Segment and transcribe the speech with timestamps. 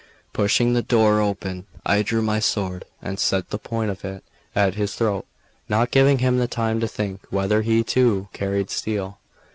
[0.33, 4.23] Pushing the door open, I drew my sword, and set the point of it
[4.55, 5.27] at his throat,
[5.69, 9.19] not giving him the time to think whether he too carried steel.